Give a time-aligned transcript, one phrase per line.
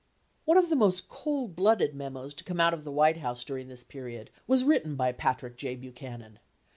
[0.45, 3.67] One of the most cold blooded memos to come out of the White House during
[3.67, 5.75] this period was written by Patrick J.
[5.75, 6.39] Buchanan.